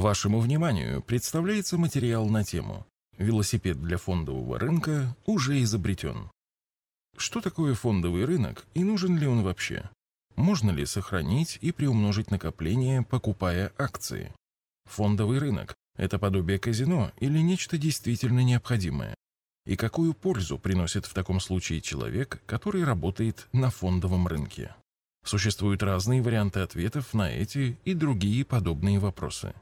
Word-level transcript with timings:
Вашему 0.00 0.40
вниманию 0.40 1.02
представляется 1.02 1.76
материал 1.76 2.26
на 2.26 2.42
тему 2.42 2.86
«Велосипед 3.18 3.78
для 3.82 3.98
фондового 3.98 4.58
рынка 4.58 5.14
уже 5.26 5.62
изобретен». 5.62 6.30
Что 7.18 7.42
такое 7.42 7.74
фондовый 7.74 8.24
рынок 8.24 8.64
и 8.72 8.82
нужен 8.82 9.18
ли 9.18 9.26
он 9.26 9.42
вообще? 9.42 9.90
Можно 10.36 10.70
ли 10.70 10.86
сохранить 10.86 11.58
и 11.60 11.70
приумножить 11.70 12.30
накопление, 12.30 13.02
покупая 13.02 13.74
акции? 13.76 14.32
Фондовый 14.86 15.38
рынок– 15.38 15.74
это 15.98 16.18
подобие 16.18 16.58
казино 16.58 17.12
или 17.18 17.38
нечто 17.38 17.76
действительно 17.76 18.40
необходимое? 18.40 19.14
И 19.66 19.76
какую 19.76 20.14
пользу 20.14 20.58
приносит 20.58 21.04
в 21.04 21.12
таком 21.12 21.40
случае 21.40 21.82
человек, 21.82 22.40
который 22.46 22.84
работает 22.84 23.48
на 23.52 23.68
фондовом 23.68 24.26
рынке? 24.26 24.74
Существуют 25.26 25.82
разные 25.82 26.22
варианты 26.22 26.60
ответов 26.60 27.12
на 27.12 27.30
эти 27.30 27.76
и 27.84 27.92
другие 27.92 28.46
подобные 28.46 28.98
вопросы. 28.98 29.52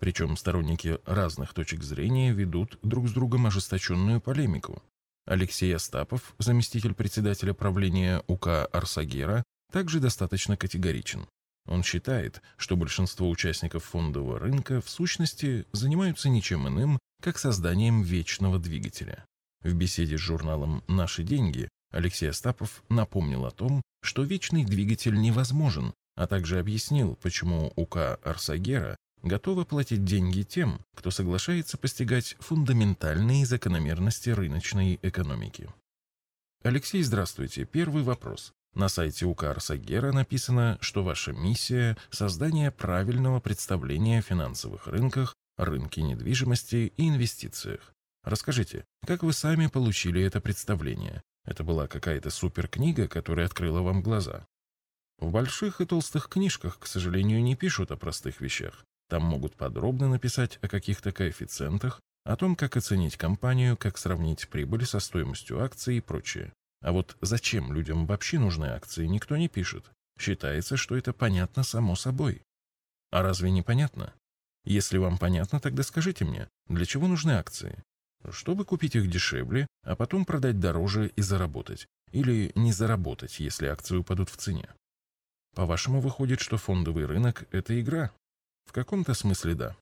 Причем 0.00 0.36
сторонники 0.36 0.98
разных 1.06 1.54
точек 1.54 1.82
зрения 1.82 2.32
ведут 2.32 2.78
друг 2.82 3.08
с 3.08 3.12
другом 3.12 3.46
ожесточенную 3.46 4.20
полемику. 4.20 4.82
Алексей 5.26 5.74
Остапов, 5.74 6.34
заместитель 6.38 6.94
председателя 6.94 7.54
правления 7.54 8.22
УК 8.26 8.66
«Арсагера», 8.72 9.42
также 9.72 10.00
достаточно 10.00 10.56
категоричен. 10.56 11.26
Он 11.66 11.82
считает, 11.82 12.42
что 12.56 12.76
большинство 12.76 13.30
участников 13.30 13.84
фондового 13.84 14.38
рынка 14.38 14.80
в 14.82 14.90
сущности 14.90 15.66
занимаются 15.72 16.28
ничем 16.28 16.68
иным, 16.68 16.98
как 17.22 17.38
созданием 17.38 18.02
вечного 18.02 18.58
двигателя. 18.58 19.24
В 19.62 19.72
беседе 19.72 20.18
с 20.18 20.20
журналом 20.20 20.84
«Наши 20.88 21.22
деньги» 21.22 21.70
Алексей 21.90 22.28
Остапов 22.28 22.82
напомнил 22.90 23.46
о 23.46 23.50
том, 23.50 23.80
что 24.02 24.24
вечный 24.24 24.64
двигатель 24.64 25.18
невозможен, 25.18 25.94
а 26.16 26.26
также 26.26 26.58
объяснил, 26.58 27.16
почему 27.22 27.72
УК 27.76 28.18
Арсагера 28.22 28.96
готова 29.24 29.64
платить 29.64 30.04
деньги 30.04 30.42
тем, 30.42 30.80
кто 30.94 31.10
соглашается 31.10 31.78
постигать 31.78 32.36
фундаментальные 32.38 33.46
закономерности 33.46 34.30
рыночной 34.30 35.00
экономики. 35.02 35.68
Алексей, 36.62 37.02
здравствуйте. 37.02 37.64
Первый 37.64 38.02
вопрос. 38.02 38.52
На 38.74 38.88
сайте 38.88 39.26
УК 39.26 39.44
Арсагера 39.44 40.12
написано, 40.12 40.78
что 40.80 41.02
ваша 41.04 41.32
миссия– 41.32 41.96
создание 42.10 42.70
правильного 42.70 43.40
представления 43.40 44.18
о 44.18 44.22
финансовых 44.22 44.86
рынках, 44.86 45.34
рынке 45.56 46.02
недвижимости 46.02 46.92
и 46.96 47.08
инвестициях. 47.08 47.92
Расскажите, 48.24 48.84
как 49.06 49.22
вы 49.22 49.32
сами 49.32 49.68
получили 49.68 50.22
это 50.22 50.40
представление? 50.40 51.22
Это 51.44 51.62
была 51.62 51.86
какая-то 51.86 52.30
суперкнига, 52.30 53.06
которая 53.06 53.46
открыла 53.46 53.82
вам 53.82 54.02
глаза. 54.02 54.46
В 55.18 55.30
больших 55.30 55.80
и 55.80 55.86
толстых 55.86 56.28
книжках, 56.28 56.78
к 56.78 56.86
сожалению, 56.86 57.42
не 57.42 57.54
пишут 57.54 57.92
о 57.92 57.96
простых 57.96 58.40
вещах. 58.40 58.84
Там 59.08 59.24
могут 59.24 59.54
подробно 59.54 60.08
написать 60.08 60.58
о 60.62 60.68
каких-то 60.68 61.12
коэффициентах, 61.12 62.00
о 62.24 62.36
том, 62.36 62.56
как 62.56 62.76
оценить 62.76 63.16
компанию, 63.16 63.76
как 63.76 63.98
сравнить 63.98 64.48
прибыль 64.48 64.86
со 64.86 64.98
стоимостью 64.98 65.62
акций 65.62 65.98
и 65.98 66.00
прочее. 66.00 66.52
А 66.82 66.92
вот 66.92 67.16
зачем 67.20 67.72
людям 67.72 68.06
вообще 68.06 68.38
нужны 68.38 68.66
акции, 68.66 69.06
никто 69.06 69.36
не 69.36 69.48
пишет. 69.48 69.90
Считается, 70.18 70.76
что 70.76 70.96
это 70.96 71.12
понятно 71.12 71.62
само 71.62 71.96
собой. 71.96 72.42
А 73.10 73.22
разве 73.22 73.50
не 73.50 73.62
понятно? 73.62 74.14
Если 74.64 74.98
вам 74.98 75.18
понятно, 75.18 75.60
тогда 75.60 75.82
скажите 75.82 76.24
мне, 76.24 76.48
для 76.68 76.86
чего 76.86 77.06
нужны 77.06 77.32
акции? 77.32 77.82
чтобы 78.30 78.64
купить 78.64 78.96
их 78.96 79.10
дешевле, 79.10 79.66
а 79.82 79.96
потом 79.96 80.24
продать 80.24 80.60
дороже 80.60 81.08
и 81.16 81.22
заработать. 81.22 81.86
Или 82.12 82.52
не 82.54 82.72
заработать, 82.72 83.40
если 83.40 83.66
акции 83.66 83.96
упадут 83.96 84.30
в 84.30 84.36
цене. 84.36 84.68
По-вашему, 85.54 86.00
выходит, 86.00 86.40
что 86.40 86.56
фондовый 86.56 87.06
рынок– 87.06 87.46
это 87.50 87.78
игра? 87.80 88.12
В 88.64 88.72
каком-то 88.72 89.14
смысле 89.14 89.54
да. 89.54 89.76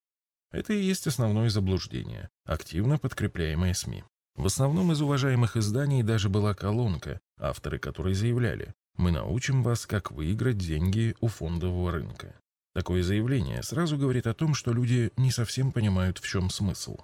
Это 0.50 0.72
и 0.74 0.82
есть 0.82 1.06
основное 1.06 1.48
заблуждение, 1.48 2.28
активно 2.44 2.98
подкрепляемое 2.98 3.74
СМИ. 3.74 4.04
В 4.34 4.46
основном 4.46 4.92
из 4.92 5.00
уважаемых 5.00 5.56
изданий 5.56 6.02
даже 6.02 6.28
была 6.28 6.54
колонка, 6.54 7.20
авторы 7.38 7.78
которой 7.78 8.14
заявляли 8.14 8.74
«Мы 8.96 9.10
научим 9.10 9.62
вас, 9.62 9.86
как 9.86 10.10
выиграть 10.10 10.58
деньги 10.58 11.14
у 11.20 11.28
фондового 11.28 11.92
рынка». 11.92 12.34
Такое 12.74 13.02
заявление 13.02 13.62
сразу 13.62 13.98
говорит 13.98 14.26
о 14.26 14.34
том, 14.34 14.54
что 14.54 14.72
люди 14.72 15.12
не 15.16 15.30
совсем 15.30 15.72
понимают, 15.72 16.18
в 16.18 16.26
чем 16.26 16.48
смысл. 16.48 16.98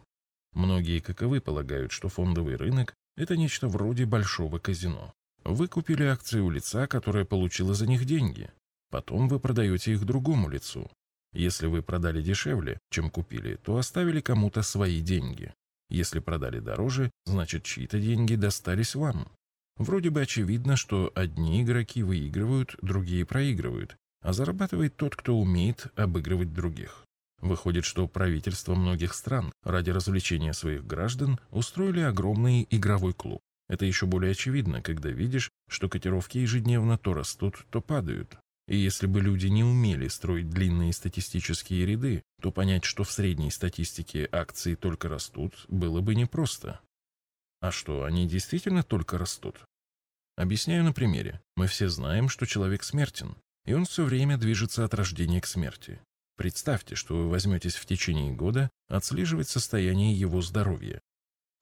Многие, 0.55 1.01
как 1.01 1.21
и 1.23 1.27
вы, 1.27 1.41
полагают, 1.41 1.93
что 1.93 2.09
фондовый 2.09 2.57
рынок– 2.57 2.95
это 3.17 3.37
нечто 3.37 3.69
вроде 3.69 4.07
большого 4.07 4.59
казино. 4.59 5.13
Вы 5.45 5.69
купили 5.69 6.05
акции 6.05 6.41
у 6.41 6.51
лица, 6.51 6.87
которое 6.87 7.27
получило 7.27 7.75
за 7.75 7.87
них 7.87 8.07
деньги. 8.07 8.51
Потом 8.91 9.29
вы 9.29 9.39
продаете 9.39 9.93
их 9.93 10.05
другому 10.07 10.49
лицу. 10.49 10.91
Если 11.33 11.67
вы 11.67 11.83
продали 11.83 12.23
дешевле, 12.23 12.79
чем 12.91 13.11
купили, 13.11 13.57
то 13.57 13.77
оставили 13.77 14.21
кому-то 14.21 14.63
свои 14.63 15.01
деньги. 15.01 15.53
Если 15.91 16.19
продали 16.19 16.61
дороже, 16.61 17.11
значит 17.25 17.65
чьи-то 17.65 18.01
деньги 18.01 18.35
достались 18.35 18.95
вам. 18.95 19.29
Вроде 19.77 20.11
бы 20.11 20.23
очевидно, 20.23 20.77
что 20.77 21.13
одни 21.15 21.63
игроки 21.63 22.03
выигрывают, 22.03 22.77
другие 22.83 23.25
проигрывают, 23.25 23.97
а 24.23 24.33
зарабатывает 24.33 24.97
тот, 24.97 25.15
кто 25.15 25.39
умеет 25.39 25.87
обыгрывать 25.97 26.53
других. 26.53 27.05
Выходит, 27.41 27.85
что 27.85 28.09
правительства 28.09 28.75
многих 28.75 29.15
стран 29.15 29.53
ради 29.63 29.91
развлечения 29.91 30.53
своих 30.53 30.85
граждан 30.85 31.39
устроили 31.51 32.01
огромный 32.01 32.67
игровой 32.71 33.15
клуб. 33.15 33.41
Это 33.69 33.85
еще 33.85 34.07
более 34.07 34.33
очевидно, 34.33 34.83
когда 34.83 35.11
видишь, 35.11 35.51
что 35.69 35.89
котировки 35.89 36.39
ежедневно 36.39 36.99
то 36.99 37.15
растут, 37.15 37.65
то 37.71 37.81
падают. 37.81 38.39
И 38.69 38.77
если 38.77 39.07
бы 39.07 39.23
люди 39.23 39.47
не 39.47 39.65
умели 39.65 40.09
строить 40.09 40.51
длинные 40.51 40.93
статистические 40.93 41.87
ряды, 41.87 42.23
то 42.43 42.53
понять, 42.53 42.85
что 42.85 43.03
в 43.03 43.11
средней 43.11 43.51
статистике 43.51 44.29
акции 44.31 44.75
только 44.75 45.09
растут, 45.09 45.65
было 45.69 46.03
бы 46.03 46.15
непросто. 46.15 46.81
А 47.61 47.73
что, 47.73 48.05
они 48.05 48.29
действительно 48.29 48.83
только 48.83 49.17
растут? 49.17 49.65
Объясняю 50.37 50.85
на 50.85 50.93
примере. 50.93 51.41
Мы 51.57 51.67
все 51.67 51.89
знаем, 51.89 52.29
что 52.29 52.45
человек 52.45 52.85
смертен, 52.85 53.37
и 53.65 53.73
он 53.73 53.87
все 53.87 54.05
время 54.05 54.37
движется 54.37 54.85
от 54.85 54.93
рождения 54.93 55.41
к 55.41 55.47
смерти. 55.47 56.01
Представьте, 56.37 56.95
что 56.95 57.17
вы 57.17 57.31
возьметесь 57.31 57.75
в 57.75 57.87
течение 57.87 58.35
года 58.35 58.71
отслеживать 58.87 59.49
состояние 59.49 60.13
его 60.13 60.43
здоровья. 60.43 61.01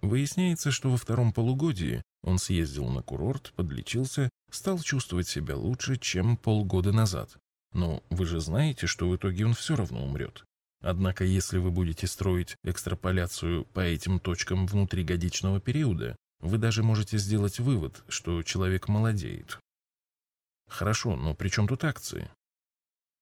Выясняется, 0.01 0.73
что 0.73 0.91
во 0.91 0.97
втором 0.97 1.33
полугодии 1.33 2.03
он 2.27 2.39
съездил 2.39 2.89
на 2.89 3.03
курорт, 3.03 3.53
подлечился, 3.55 4.29
стал 4.51 4.81
чувствовать 4.81 5.29
себя 5.29 5.57
лучше, 5.57 5.97
чем 5.97 6.37
полгода 6.37 6.93
назад. 6.93 7.39
Но 7.73 8.03
вы 8.11 8.27
же 8.27 8.41
знаете, 8.41 8.87
что 8.87 9.09
в 9.09 9.17
итоге 9.17 9.47
он 9.47 9.55
все 9.55 9.77
равно 9.77 10.05
умрет. 10.05 10.45
Однако, 10.83 11.25
если 11.25 11.59
вы 11.59 11.71
будете 11.71 12.07
строить 12.07 12.57
экстраполяцию 12.65 13.65
по 13.67 13.81
этим 13.81 14.19
точкам 14.19 14.67
внутригодичного 14.67 15.61
периода, 15.61 16.17
вы 16.41 16.59
даже 16.59 16.83
можете 16.83 17.17
сделать 17.17 17.61
вывод, 17.61 18.03
что 18.09 18.43
человек 18.43 18.89
молодеет. 18.89 19.59
Хорошо, 20.69 21.17
но 21.17 21.35
при 21.35 21.49
чем 21.49 21.69
тут 21.69 21.85
акции? 21.85 22.29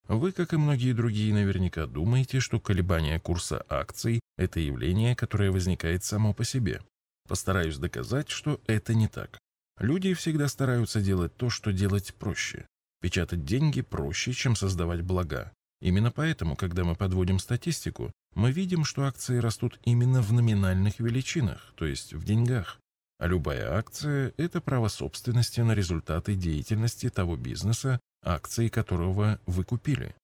Вы, 0.09 0.32
как 0.32 0.53
и 0.53 0.56
многие 0.56 0.92
другие, 0.92 1.32
наверняка 1.32 1.86
думаете, 1.86 2.41
что 2.41 2.59
колебание 2.59 3.21
курса 3.21 3.65
акций– 3.69 4.21
это 4.36 4.60
явление, 4.60 5.15
которое 5.15 5.50
возникает 5.50 6.04
само 6.04 6.32
по 6.34 6.44
себе. 6.44 6.82
Постараюсь 7.28 7.78
доказать, 7.78 8.28
что 8.28 8.60
это 8.66 8.94
не 8.94 9.08
так. 9.08 9.38
Люди 9.78 10.14
всегда 10.14 10.48
стараются 10.48 11.00
делать 11.00 11.36
то, 11.36 11.50
что 11.50 11.72
делать 11.72 12.14
проще. 12.14 12.66
Печатать 13.00 13.44
деньги 13.44 13.80
проще, 13.80 14.32
чем 14.32 14.56
создавать 14.56 15.02
блага. 15.02 15.52
Именно 15.80 16.10
поэтому, 16.10 16.56
когда 16.56 16.84
мы 16.84 16.94
подводим 16.94 17.38
статистику, 17.38 18.12
мы 18.34 18.52
видим, 18.52 18.84
что 18.84 19.04
акции 19.04 19.38
растут 19.38 19.78
именно 19.84 20.22
в 20.22 20.32
номинальных 20.32 21.00
величинах, 21.00 21.72
то 21.76 21.86
есть 21.86 22.14
в 22.14 22.24
деньгах. 22.24 22.80
А 23.18 23.26
любая 23.26 23.72
акция– 23.72 24.32
это 24.36 24.60
право 24.60 24.88
собственности 24.88 25.60
на 25.60 25.72
результаты 25.72 26.34
деятельности 26.34 27.10
того 27.10 27.36
бизнеса, 27.36 28.00
акции 28.22 28.68
которого 28.68 29.41
вы 29.46 29.64
купили. 29.64 30.14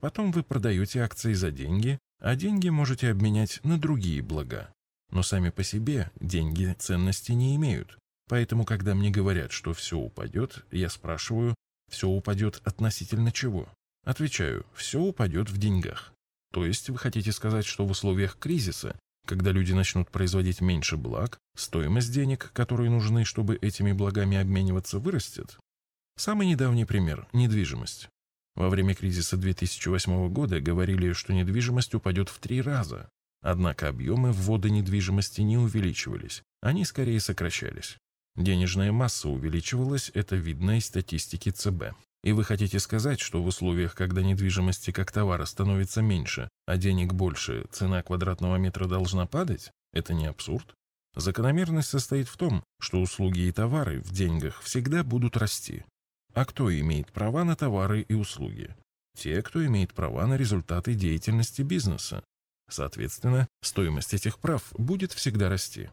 Потом 0.00 0.32
вы 0.32 0.42
продаете 0.42 1.02
акции 1.02 1.34
за 1.34 1.50
деньги, 1.50 1.98
а 2.18 2.34
деньги 2.34 2.68
можете 2.68 3.10
обменять 3.10 3.60
на 3.62 3.78
другие 3.78 4.22
блага. 4.22 4.72
Но 5.10 5.22
сами 5.22 5.50
по 5.50 5.62
себе 5.64 6.10
деньги 6.20 6.74
ценности 6.78 7.32
не 7.32 7.56
имеют. 7.56 7.98
Поэтому, 8.28 8.64
когда 8.64 8.94
мне 8.94 9.10
говорят, 9.10 9.50
что 9.50 9.74
все 9.74 9.98
упадет, 9.98 10.64
я 10.70 10.88
спрашиваю, 10.88 11.54
все 11.90 12.08
упадет 12.08 12.60
относительно 12.64 13.32
чего? 13.32 13.68
Отвечаю, 14.04 14.64
все 14.74 15.00
упадет 15.00 15.50
в 15.50 15.58
деньгах. 15.58 16.12
То 16.52 16.64
есть 16.64 16.88
вы 16.88 16.98
хотите 16.98 17.32
сказать, 17.32 17.66
что 17.66 17.84
в 17.86 17.90
условиях 17.90 18.38
кризиса, 18.38 18.96
когда 19.26 19.50
люди 19.50 19.72
начнут 19.72 20.10
производить 20.10 20.60
меньше 20.60 20.96
благ, 20.96 21.38
стоимость 21.56 22.12
денег, 22.12 22.50
которые 22.52 22.90
нужны, 22.90 23.24
чтобы 23.24 23.56
этими 23.56 23.92
благами 23.92 24.36
обмениваться, 24.36 24.98
вырастет? 24.98 25.58
Самый 26.16 26.46
недавний 26.46 26.84
пример– 26.84 27.28
недвижимость. 27.32 28.08
Во 28.56 28.68
время 28.68 28.94
кризиса 28.94 29.36
2008 29.36 30.28
года 30.28 30.60
говорили, 30.60 31.12
что 31.12 31.32
недвижимость 31.32 31.94
упадет 31.94 32.28
в 32.28 32.38
три 32.38 32.60
раза. 32.60 33.08
Однако 33.42 33.88
объемы 33.88 34.32
ввода 34.32 34.68
недвижимости 34.68 35.40
не 35.40 35.56
увеличивались, 35.56 36.42
они 36.60 36.84
скорее 36.84 37.20
сокращались. 37.20 37.96
Денежная 38.36 38.92
масса 38.92 39.28
увеличивалась, 39.28 40.10
это 40.14 40.36
видно 40.36 40.78
из 40.78 40.86
статистики 40.86 41.50
ЦБ. 41.50 41.94
И 42.22 42.32
вы 42.32 42.44
хотите 42.44 42.78
сказать, 42.78 43.18
что 43.20 43.42
в 43.42 43.46
условиях, 43.46 43.94
когда 43.94 44.22
недвижимости 44.22 44.90
как 44.90 45.10
товара 45.10 45.46
становится 45.46 46.02
меньше, 46.02 46.48
а 46.66 46.76
денег 46.76 47.14
больше, 47.14 47.66
цена 47.70 48.02
квадратного 48.02 48.56
метра 48.56 48.86
должна 48.86 49.26
падать? 49.26 49.70
Это 49.92 50.12
не 50.12 50.26
абсурд? 50.26 50.74
Закономерность 51.16 51.88
состоит 51.88 52.28
в 52.28 52.36
том, 52.36 52.62
что 52.78 53.00
услуги 53.00 53.40
и 53.40 53.52
товары 53.52 54.00
в 54.00 54.12
деньгах 54.12 54.60
всегда 54.60 55.02
будут 55.02 55.36
расти. 55.36 55.84
А 56.34 56.44
кто 56.44 56.72
имеет 56.78 57.10
права 57.10 57.42
на 57.44 57.56
товары 57.56 58.02
и 58.02 58.14
услуги? 58.14 58.76
Те, 59.16 59.42
кто 59.42 59.64
имеет 59.66 59.92
права 59.92 60.26
на 60.26 60.36
результаты 60.36 60.94
деятельности 60.94 61.62
бизнеса. 61.62 62.22
Соответственно, 62.70 63.48
стоимость 63.62 64.14
этих 64.14 64.38
прав 64.38 64.62
будет 64.78 65.12
всегда 65.12 65.48
расти. 65.48 65.90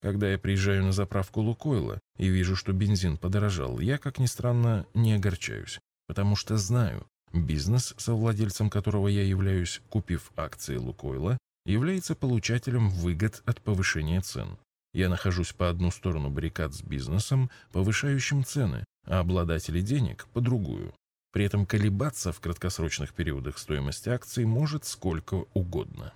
Когда 0.00 0.30
я 0.30 0.38
приезжаю 0.38 0.84
на 0.84 0.92
заправку 0.92 1.40
Лукойла 1.40 2.00
и 2.16 2.28
вижу, 2.28 2.56
что 2.56 2.72
бензин 2.72 3.18
подорожал, 3.18 3.80
я, 3.80 3.98
как 3.98 4.18
ни 4.18 4.26
странно, 4.26 4.86
не 4.94 5.12
огорчаюсь, 5.12 5.78
потому 6.06 6.36
что 6.36 6.56
знаю, 6.56 7.06
бизнес, 7.32 7.94
совладельцем 7.98 8.70
которого 8.70 9.08
я 9.08 9.22
являюсь, 9.22 9.82
купив 9.90 10.32
акции 10.36 10.76
Лукойла, 10.76 11.36
является 11.66 12.14
получателем 12.14 12.88
выгод 12.88 13.42
от 13.44 13.60
повышения 13.60 14.20
цен. 14.22 14.56
Я 14.94 15.08
нахожусь 15.08 15.52
по 15.52 15.68
одну 15.68 15.90
сторону 15.90 16.30
баррикад 16.30 16.74
с 16.74 16.82
бизнесом, 16.82 17.50
повышающим 17.72 18.44
цены, 18.44 18.84
а 19.06 19.20
обладатели 19.20 19.80
денег– 19.80 20.26
по 20.32 20.40
другую. 20.40 20.94
При 21.32 21.44
этом 21.44 21.66
колебаться 21.66 22.32
в 22.32 22.40
краткосрочных 22.40 23.12
периодах 23.12 23.58
стоимость 23.58 24.08
акций 24.08 24.44
может 24.44 24.84
сколько 24.84 25.44
угодно. 25.54 26.12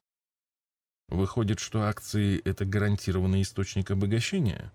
Выходит, 1.08 1.60
что 1.60 1.82
акции– 1.82 2.40
это 2.44 2.64
гарантированный 2.64 3.42
источник 3.42 3.90
обогащения? 3.90 4.72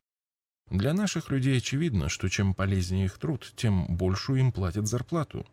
Для 0.69 0.93
наших 0.93 1.31
людей 1.31 1.57
очевидно, 1.57 2.09
что 2.09 2.29
чем 2.29 2.53
полезнее 2.53 3.05
их 3.05 3.17
труд, 3.17 3.51
тем 3.55 3.87
большую 3.95 4.39
им 4.39 4.51
платят 4.51 4.87
зарплату. 4.87 5.45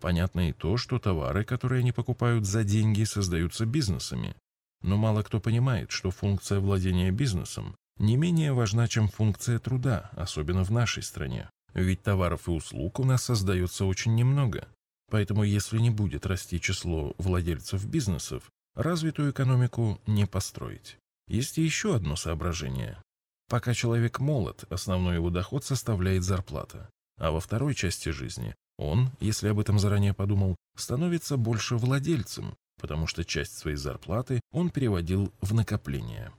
Понятно 0.00 0.50
и 0.50 0.52
то, 0.52 0.76
что 0.76 0.98
товары, 0.98 1.44
которые 1.44 1.80
они 1.80 1.92
покупают 1.92 2.44
за 2.44 2.64
деньги, 2.64 3.04
создаются 3.04 3.64
бизнесами. 3.64 4.34
Но 4.82 4.96
мало 4.96 5.22
кто 5.22 5.40
понимает, 5.40 5.90
что 5.90 6.10
функция 6.10 6.60
владения 6.60 7.10
бизнесом 7.10 7.76
не 7.98 8.16
менее 8.16 8.52
важна, 8.52 8.88
чем 8.88 9.08
функция 9.08 9.58
труда, 9.58 10.10
особенно 10.12 10.64
в 10.64 10.70
нашей 10.70 11.02
стране. 11.02 11.48
Ведь 11.72 12.02
товаров 12.02 12.48
и 12.48 12.50
услуг 12.50 13.00
у 13.00 13.04
нас 13.04 13.24
создается 13.24 13.86
очень 13.86 14.14
немного. 14.14 14.68
Поэтому 15.10 15.44
если 15.44 15.78
не 15.78 15.90
будет 15.90 16.26
расти 16.26 16.60
число 16.60 17.14
владельцев 17.18 17.84
бизнесов, 17.86 18.50
развитую 18.76 19.32
экономику 19.32 20.00
не 20.06 20.26
построить. 20.26 20.98
Есть 21.26 21.56
еще 21.56 21.96
одно 21.96 22.14
соображение. 22.14 23.02
Пока 23.48 23.74
человек 23.74 24.20
молод, 24.20 24.64
основной 24.70 25.16
его 25.16 25.30
доход 25.30 25.64
составляет 25.64 26.22
зарплата. 26.22 26.88
А 27.18 27.30
во 27.30 27.40
второй 27.40 27.74
части 27.74 28.10
жизни 28.10 28.54
он, 28.76 29.10
если 29.18 29.48
об 29.48 29.58
этом 29.58 29.78
заранее 29.78 30.12
подумал, 30.12 30.56
становится 30.76 31.36
больше 31.36 31.76
владельцем, 31.76 32.54
потому 32.78 33.06
что 33.06 33.24
часть 33.24 33.56
своей 33.56 33.76
зарплаты 33.76 34.40
он 34.52 34.70
переводил 34.70 35.32
в 35.40 35.54
накопление. 35.54 36.32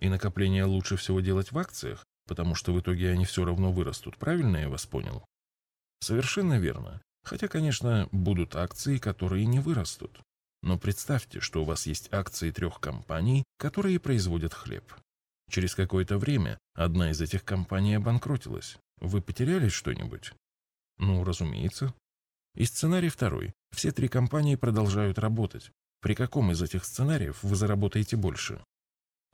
И 0.00 0.08
накопление 0.08 0.64
лучше 0.64 0.96
всего 0.96 1.20
делать 1.20 1.50
в 1.50 1.58
акциях, 1.58 2.04
потому 2.26 2.54
что 2.54 2.72
в 2.72 2.80
итоге 2.80 3.10
они 3.10 3.24
все 3.24 3.44
равно 3.44 3.72
вырастут, 3.72 4.16
правильно 4.16 4.58
я 4.58 4.68
вас 4.68 4.86
понял? 4.86 5.24
Совершенно 6.00 6.58
верно. 6.58 7.02
Хотя, 7.24 7.48
конечно, 7.48 8.08
будут 8.12 8.54
акции, 8.54 8.98
которые 8.98 9.46
не 9.46 9.58
вырастут. 9.58 10.20
Но 10.64 10.78
представьте, 10.78 11.40
что 11.40 11.60
у 11.60 11.66
вас 11.66 11.86
есть 11.86 12.10
акции 12.10 12.50
трех 12.50 12.80
компаний, 12.80 13.44
которые 13.58 14.00
производят 14.00 14.54
хлеб. 14.54 14.94
Через 15.50 15.74
какое-то 15.74 16.16
время 16.16 16.58
одна 16.72 17.10
из 17.10 17.20
этих 17.20 17.44
компаний 17.44 17.96
обанкротилась. 17.96 18.78
Вы 18.98 19.20
потеряли 19.20 19.68
что-нибудь? 19.68 20.32
Ну, 20.96 21.22
разумеется. 21.22 21.92
И 22.54 22.64
сценарий 22.64 23.10
второй. 23.10 23.52
Все 23.72 23.92
три 23.92 24.08
компании 24.08 24.56
продолжают 24.56 25.18
работать. 25.18 25.70
При 26.00 26.14
каком 26.14 26.50
из 26.50 26.62
этих 26.62 26.86
сценариев 26.86 27.42
вы 27.42 27.56
заработаете 27.56 28.16
больше? 28.16 28.64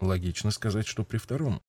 Логично 0.00 0.50
сказать, 0.50 0.88
что 0.88 1.04
при 1.04 1.18
втором. 1.18 1.62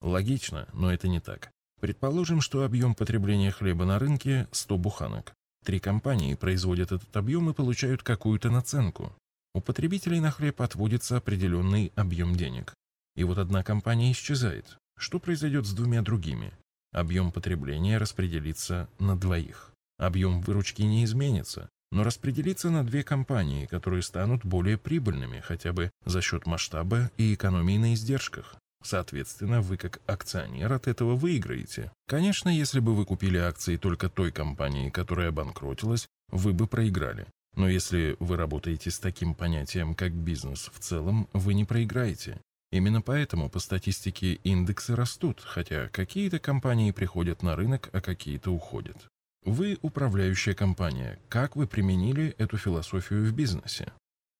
Логично, 0.00 0.68
но 0.72 0.92
это 0.92 1.06
не 1.06 1.20
так. 1.20 1.52
Предположим, 1.78 2.40
что 2.40 2.64
объем 2.64 2.96
потребления 2.96 3.52
хлеба 3.52 3.84
на 3.84 4.00
рынке 4.00 4.48
100 4.50 4.78
буханок. 4.78 5.32
Три 5.64 5.78
компании 5.78 6.34
производят 6.34 6.92
этот 6.92 7.14
объем 7.16 7.50
и 7.50 7.54
получают 7.54 8.02
какую-то 8.02 8.50
наценку. 8.50 9.14
У 9.54 9.60
потребителей 9.60 10.20
на 10.20 10.30
хлеб 10.30 10.60
отводится 10.62 11.16
определенный 11.16 11.92
объем 11.96 12.34
денег. 12.34 12.74
И 13.16 13.24
вот 13.24 13.38
одна 13.38 13.62
компания 13.62 14.12
исчезает. 14.12 14.78
Что 14.98 15.18
произойдет 15.18 15.66
с 15.66 15.72
двумя 15.72 16.02
другими? 16.02 16.52
Объем 16.92 17.32
потребления 17.32 17.98
распределится 17.98 18.88
на 18.98 19.18
двоих. 19.18 19.72
Объем 19.98 20.40
выручки 20.40 20.82
не 20.82 21.04
изменится, 21.04 21.68
но 21.92 22.04
распределится 22.04 22.70
на 22.70 22.84
две 22.84 23.02
компании, 23.02 23.66
которые 23.66 24.02
станут 24.02 24.44
более 24.44 24.78
прибыльными 24.78 25.40
хотя 25.40 25.72
бы 25.72 25.90
за 26.04 26.20
счет 26.22 26.46
масштаба 26.46 27.10
и 27.16 27.34
экономии 27.34 27.78
на 27.78 27.94
издержках. 27.94 28.56
Соответственно, 28.82 29.60
вы 29.60 29.76
как 29.76 30.00
акционер 30.06 30.72
от 30.72 30.88
этого 30.88 31.14
выиграете. 31.14 31.92
Конечно, 32.06 32.48
если 32.48 32.80
бы 32.80 32.94
вы 32.94 33.04
купили 33.04 33.36
акции 33.36 33.76
только 33.76 34.08
той 34.08 34.32
компании, 34.32 34.90
которая 34.90 35.28
обанкротилась, 35.28 36.08
вы 36.30 36.52
бы 36.52 36.66
проиграли. 36.66 37.26
Но 37.56 37.68
если 37.68 38.16
вы 38.20 38.36
работаете 38.36 38.90
с 38.90 38.98
таким 38.98 39.34
понятием, 39.34 39.94
как 39.94 40.12
бизнес 40.12 40.70
в 40.72 40.78
целом, 40.78 41.28
вы 41.32 41.54
не 41.54 41.64
проиграете. 41.64 42.40
Именно 42.72 43.02
поэтому 43.02 43.50
по 43.50 43.58
статистике 43.58 44.34
индексы 44.44 44.94
растут, 44.94 45.40
хотя 45.44 45.88
какие-то 45.88 46.38
компании 46.38 46.92
приходят 46.92 47.42
на 47.42 47.56
рынок, 47.56 47.90
а 47.92 48.00
какие-то 48.00 48.50
уходят. 48.50 49.08
Вы 49.44 49.78
управляющая 49.82 50.54
компания. 50.54 51.18
Как 51.28 51.56
вы 51.56 51.66
применили 51.66 52.34
эту 52.38 52.58
философию 52.58 53.24
в 53.24 53.32
бизнесе? 53.32 53.92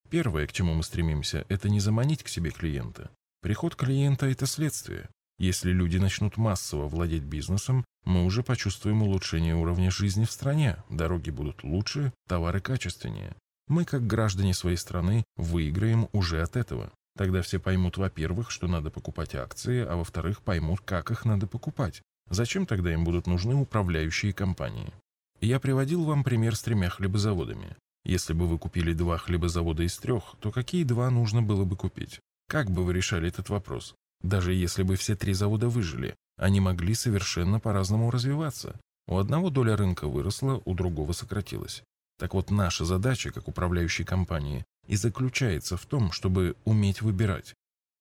Первое, 0.08 0.46
к 0.46 0.52
чему 0.52 0.74
мы 0.74 0.82
стремимся, 0.82 1.44
это 1.48 1.68
не 1.68 1.80
заманить 1.80 2.22
к 2.22 2.28
себе 2.28 2.50
клиента, 2.50 3.10
Приход 3.42 3.74
клиента– 3.74 4.26
это 4.30 4.44
следствие. 4.44 5.08
Если 5.38 5.70
люди 5.70 5.96
начнут 5.96 6.36
массово 6.36 6.88
владеть 6.88 7.22
бизнесом, 7.22 7.86
мы 8.04 8.26
уже 8.26 8.42
почувствуем 8.42 9.02
улучшение 9.02 9.54
уровня 9.54 9.90
жизни 9.90 10.26
в 10.26 10.30
стране, 10.30 10.76
дороги 10.90 11.30
будут 11.30 11.64
лучше, 11.64 12.12
товары 12.28 12.60
качественнее. 12.60 13.34
Мы, 13.66 13.86
как 13.86 14.06
граждане 14.06 14.52
своей 14.52 14.76
страны, 14.76 15.24
выиграем 15.36 16.10
уже 16.12 16.42
от 16.42 16.54
этого. 16.56 16.92
Тогда 17.16 17.40
все 17.40 17.58
поймут, 17.58 17.96
во-первых, 17.96 18.50
что 18.50 18.66
надо 18.66 18.90
покупать 18.90 19.34
акции, 19.34 19.86
а 19.86 19.96
во-вторых, 19.96 20.42
поймут, 20.42 20.82
как 20.82 21.10
их 21.10 21.24
надо 21.24 21.46
покупать. 21.46 22.02
Зачем 22.28 22.66
тогда 22.66 22.92
им 22.92 23.04
будут 23.04 23.26
нужны 23.26 23.54
управляющие 23.54 24.34
компании? 24.34 24.92
Я 25.40 25.60
приводил 25.60 26.04
вам 26.04 26.24
пример 26.24 26.56
с 26.56 26.62
тремя 26.62 26.90
хлебозаводами. 26.90 27.74
Если 28.04 28.34
бы 28.34 28.46
вы 28.46 28.58
купили 28.58 28.92
два 28.92 29.16
хлебозавода 29.16 29.82
из 29.82 29.96
трех, 29.96 30.36
то 30.40 30.52
какие 30.52 30.84
два 30.84 31.08
нужно 31.08 31.40
было 31.40 31.64
бы 31.64 31.76
купить? 31.76 32.20
Как 32.50 32.68
бы 32.68 32.84
вы 32.84 32.94
решали 32.94 33.28
этот 33.28 33.48
вопрос? 33.48 33.94
Даже 34.24 34.52
если 34.52 34.82
бы 34.82 34.96
все 34.96 35.14
три 35.14 35.34
завода 35.34 35.68
выжили, 35.68 36.16
они 36.36 36.58
могли 36.58 36.94
совершенно 36.94 37.60
по-разному 37.60 38.10
развиваться. 38.10 38.74
У 39.06 39.18
одного 39.18 39.50
доля 39.50 39.76
рынка 39.76 40.08
выросла, 40.08 40.60
у 40.64 40.74
другого 40.74 41.12
сократилась. 41.12 41.84
Так 42.18 42.34
вот, 42.34 42.50
наша 42.50 42.84
задача, 42.84 43.30
как 43.30 43.46
управляющей 43.46 44.04
компании, 44.04 44.64
и 44.88 44.96
заключается 44.96 45.76
в 45.76 45.86
том, 45.86 46.10
чтобы 46.10 46.56
уметь 46.64 47.02
выбирать. 47.02 47.54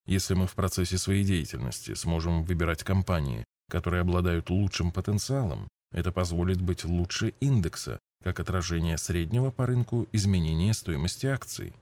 Если 0.07 0.33
мы 0.33 0.47
в 0.47 0.55
процессе 0.55 0.97
своей 0.97 1.23
деятельности 1.23 1.93
сможем 1.93 2.43
выбирать 2.43 2.83
компании, 2.83 3.45
которые 3.69 4.01
обладают 4.01 4.49
лучшим 4.49 4.91
потенциалом, 4.91 5.67
это 5.91 6.11
позволит 6.11 6.59
быть 6.59 6.85
лучше 6.85 7.35
индекса, 7.39 7.99
как 8.23 8.39
отражение 8.39 8.97
среднего 8.97 9.51
по 9.51 9.67
рынку 9.67 10.07
изменения 10.11 10.73
стоимости 10.73 11.27
акций. 11.27 11.75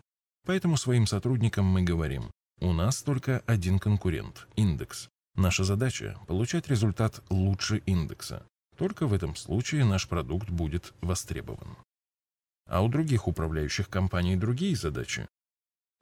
Поэтому 0.46 0.76
своим 0.76 1.08
сотрудникам 1.08 1.66
мы 1.66 1.84
говорим, 1.84 2.30
у 2.60 2.74
нас 2.74 3.04
только 3.04 3.44
один 3.46 3.78
конкурент– 3.78 4.48
индекс. 4.56 5.10
Наша 5.36 5.64
задача– 5.64 6.18
получать 6.28 6.68
результат 6.68 7.24
лучше 7.30 7.78
индекса. 7.86 8.44
Только 8.76 9.06
в 9.06 9.14
этом 9.14 9.36
случае 9.36 9.86
наш 9.86 10.08
продукт 10.08 10.50
будет 10.50 10.94
востребован. 11.02 11.78
А 12.68 12.82
у 12.82 12.90
других 12.90 13.28
управляющих 13.28 13.90
компаний 13.90 14.36
другие 14.36 14.76
задачи. 14.76 15.28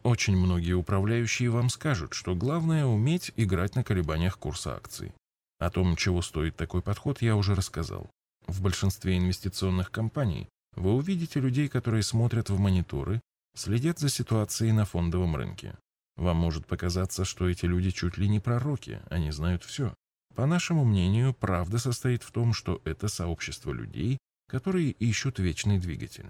Очень 0.04 0.38
многие 0.38 0.74
управляющие 0.74 1.50
вам 1.50 1.70
скажут, 1.70 2.14
что 2.14 2.36
главное– 2.36 2.86
уметь 2.86 3.34
играть 3.36 3.76
на 3.76 3.84
колебаниях 3.84 4.38
курса 4.38 4.76
акций. 4.76 5.14
О 5.60 5.70
том, 5.70 5.96
чего 5.98 6.22
стоит 6.22 6.56
такой 6.56 6.82
подход, 6.82 7.22
я 7.22 7.36
уже 7.36 7.54
рассказал. 7.56 8.10
В 8.48 8.62
большинстве 8.62 9.18
инвестиционных 9.18 9.92
компаний 9.92 10.48
вы 10.76 10.94
увидите 10.94 11.40
людей, 11.40 11.68
которые 11.68 12.04
смотрят 12.04 12.50
в 12.50 12.60
мониторы, 12.60 13.20
следят 13.56 14.00
за 14.00 14.10
ситуацией 14.10 14.72
на 14.72 14.86
фондовом 14.86 15.36
рынке. 15.36 15.76
Вам 16.16 16.38
может 16.38 16.66
показаться, 16.66 17.26
что 17.26 17.50
эти 17.50 17.66
люди 17.66 17.92
чуть 17.92 18.18
ли 18.18 18.28
не 18.30 18.40
пророки, 18.40 19.02
они 19.10 19.32
знают 19.32 19.64
все. 19.64 19.94
По 20.36 20.46
нашему 20.46 20.86
мнению, 20.86 21.34
правда 21.34 21.78
состоит 21.78 22.24
в 22.24 22.32
том, 22.32 22.54
что 22.54 22.82
это 22.86 23.08
сообщество 23.08 23.72
людей, 23.72 24.18
которые 24.48 24.92
ищут 24.92 25.40
вечный 25.40 25.80
двигатель. 25.80 26.30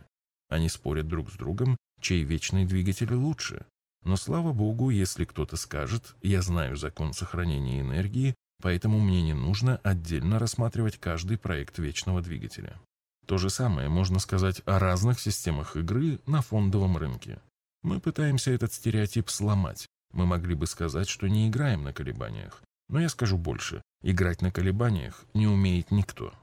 Они 0.50 0.70
спорят 0.70 1.08
друг 1.08 1.32
с 1.32 1.36
другом, 1.36 1.78
чей 2.00 2.24
вечный 2.24 2.66
двигатель 2.66 3.14
лучше. 3.14 3.66
Но 4.04 4.16
слава 4.16 4.54
богу, 4.54 4.92
если 4.92 5.26
кто-то 5.26 5.58
скажет 5.58 6.16
«я 6.22 6.42
знаю 6.42 6.76
закон 6.76 7.14
сохранения 7.14 7.82
энергии, 7.82 8.36
поэтому 8.62 9.00
мне 9.00 9.24
не 9.24 9.34
нужно 9.34 9.78
отдельно 9.78 10.38
рассматривать 10.38 11.00
каждый 11.00 11.38
проект 11.38 11.80
вечного 11.80 12.22
двигателя». 12.22 12.80
То 13.26 13.40
же 13.40 13.50
самое 13.50 13.90
можно 13.90 14.20
сказать 14.20 14.62
о 14.66 14.78
разных 14.78 15.20
системах 15.20 15.76
игры 15.76 16.20
на 16.28 16.44
фондовом 16.44 16.98
рынке. 16.98 17.40
Мы 17.86 18.00
пытаемся 18.00 18.50
этот 18.50 18.74
стереотип 18.74 19.30
сломать. 19.30 19.86
Мы 20.12 20.26
могли 20.26 20.56
бы 20.56 20.66
сказать, 20.66 21.08
что 21.08 21.28
не 21.28 21.48
играем 21.48 21.84
на 21.84 21.94
колебаниях. 21.94 22.64
Но 22.90 23.00
я 23.00 23.10
скажу 23.10 23.38
больше. 23.38 23.84
Играть 24.02 24.42
на 24.42 24.52
колебаниях 24.52 25.24
не 25.36 25.46
умеет 25.46 25.92
никто. 25.92 26.34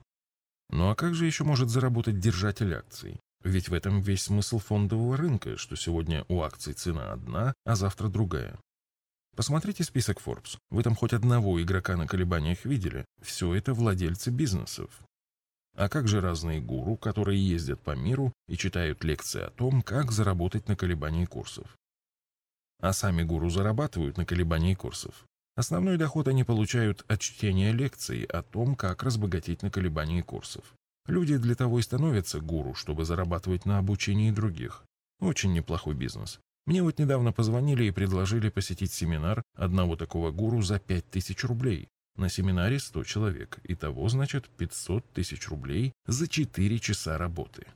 Ну 0.70 0.88
а 0.88 0.94
как 0.94 1.16
же 1.16 1.26
еще 1.26 1.42
может 1.42 1.68
заработать 1.68 2.20
держатель 2.20 2.72
акций? 2.72 3.18
Ведь 3.42 3.68
в 3.68 3.74
этом 3.74 4.00
весь 4.00 4.22
смысл 4.22 4.60
фондового 4.60 5.16
рынка, 5.16 5.56
что 5.56 5.74
сегодня 5.74 6.24
у 6.28 6.42
акций 6.42 6.74
цена 6.74 7.12
одна, 7.12 7.54
а 7.64 7.74
завтра 7.74 8.06
другая. 8.06 8.56
Посмотрите 9.34 9.82
список 9.82 10.22
Forbes. 10.24 10.58
Вы 10.70 10.84
там 10.84 10.94
хоть 10.94 11.12
одного 11.12 11.60
игрока 11.60 11.96
на 11.96 12.06
колебаниях 12.06 12.64
видели? 12.64 13.04
Все 13.20 13.52
это 13.52 13.74
владельцы 13.74 14.30
бизнесов. 14.30 14.90
А 15.74 15.88
как 15.88 16.06
же 16.06 16.20
разные 16.20 16.60
гуру, 16.60 16.96
которые 16.96 17.44
ездят 17.44 17.80
по 17.80 17.96
миру 17.96 18.32
и 18.46 18.56
читают 18.56 19.04
лекции 19.04 19.42
о 19.42 19.50
том, 19.50 19.82
как 19.82 20.12
заработать 20.12 20.68
на 20.68 20.76
колебании 20.76 21.24
курсов? 21.24 21.78
А 22.80 22.92
сами 22.92 23.22
гуру 23.22 23.48
зарабатывают 23.48 24.18
на 24.18 24.26
колебании 24.26 24.74
курсов. 24.74 25.24
Основной 25.54 25.98
доход 25.98 26.28
они 26.28 26.44
получают 26.44 27.04
от 27.08 27.20
чтения 27.20 27.72
лекций 27.72 28.24
о 28.24 28.42
том, 28.42 28.74
как 28.74 29.02
разбогатеть 29.02 29.62
на 29.62 29.70
колебании 29.70 30.22
курсов. 30.22 30.74
Люди 31.06 31.36
для 31.36 31.54
того 31.54 31.78
и 31.78 31.82
становятся 31.82 32.40
гуру, 32.40 32.74
чтобы 32.74 33.04
зарабатывать 33.04 33.66
на 33.66 33.78
обучении 33.78 34.30
других. 34.30 34.84
Очень 35.20 35.52
неплохой 35.52 35.94
бизнес. 35.94 36.38
Мне 36.64 36.82
вот 36.82 36.98
недавно 36.98 37.32
позвонили 37.32 37.84
и 37.84 37.90
предложили 37.90 38.48
посетить 38.48 38.92
семинар 38.92 39.42
одного 39.56 39.96
такого 39.96 40.30
гуру 40.30 40.62
за 40.62 40.78
5000 40.78 41.44
рублей. 41.44 41.88
На 42.16 42.28
семинаре 42.28 42.78
100 42.78 43.04
человек, 43.04 43.58
и 43.64 43.74
того, 43.74 44.08
значит, 44.08 44.48
500 44.50 45.12
тысяч 45.12 45.48
рублей 45.48 45.92
за 46.06 46.28
4 46.28 46.78
часа 46.78 47.16
работы. 47.16 47.66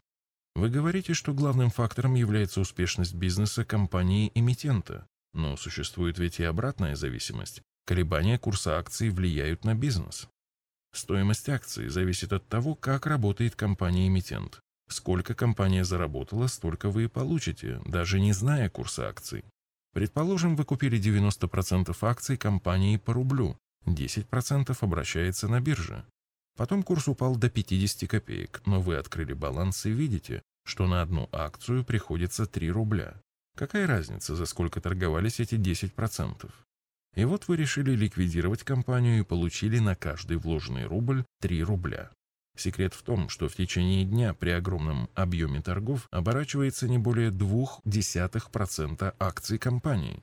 Вы 0.54 0.70
говорите, 0.70 1.14
что 1.14 1.34
главным 1.34 1.70
фактором 1.70 2.14
является 2.14 2.60
успешность 2.60 3.14
бизнеса 3.14 3.64
компании-эмитента, 3.64 5.06
но 5.32 5.56
существует 5.56 6.18
ведь 6.18 6.40
и 6.40 6.44
обратная 6.44 6.96
зависимость. 6.96 7.62
Колебания 7.86 8.38
курса 8.38 8.78
акций 8.78 9.10
влияют 9.10 9.64
на 9.64 9.74
бизнес. 9.74 10.28
Стоимость 10.92 11.48
акций 11.48 11.88
зависит 11.88 12.32
от 12.32 12.48
того, 12.48 12.74
как 12.74 13.06
работает 13.06 13.54
компания-эмитент. 13.54 14.60
Сколько 14.88 15.34
компания 15.34 15.84
заработала, 15.84 16.46
столько 16.46 16.90
вы 16.90 17.04
и 17.04 17.08
получите, 17.08 17.80
даже 17.84 18.18
не 18.18 18.32
зная 18.32 18.70
курса 18.70 19.08
акций. 19.08 19.44
Предположим, 19.92 20.56
вы 20.56 20.64
купили 20.64 20.98
90% 20.98 21.96
акций 22.00 22.36
компании 22.36 22.96
по 22.96 23.12
рублю, 23.12 23.58
10% 23.86 24.76
обращается 24.80 25.48
на 25.48 25.60
бирже. 25.60 26.04
Потом 26.56 26.82
курс 26.82 27.08
упал 27.08 27.36
до 27.36 27.50
50 27.50 28.08
копеек, 28.08 28.62
но 28.66 28.80
вы 28.80 28.96
открыли 28.96 29.34
баланс 29.34 29.86
и 29.86 29.90
видите, 29.90 30.42
что 30.64 30.86
на 30.86 31.02
одну 31.02 31.28
акцию 31.32 31.84
приходится 31.84 32.46
3 32.46 32.70
рубля. 32.70 33.20
Какая 33.56 33.86
разница, 33.86 34.34
за 34.34 34.46
сколько 34.46 34.80
торговались 34.80 35.40
эти 35.40 35.54
10%? 35.54 36.50
И 37.14 37.24
вот 37.24 37.48
вы 37.48 37.56
решили 37.56 37.92
ликвидировать 37.92 38.62
компанию 38.62 39.20
и 39.20 39.24
получили 39.24 39.78
на 39.78 39.94
каждый 39.94 40.36
вложенный 40.36 40.84
рубль 40.84 41.24
3 41.40 41.62
рубля. 41.62 42.10
Секрет 42.56 42.94
в 42.94 43.02
том, 43.02 43.28
что 43.28 43.48
в 43.48 43.54
течение 43.54 44.04
дня 44.04 44.32
при 44.34 44.50
огромном 44.50 45.10
объеме 45.14 45.62
торгов 45.62 46.08
оборачивается 46.10 46.88
не 46.88 46.98
более 46.98 47.30
0,2% 47.30 49.14
акций 49.18 49.58
компании. 49.58 50.22